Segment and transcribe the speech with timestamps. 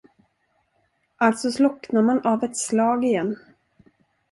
[1.17, 3.37] Alltså slocknar man av ett slag igen!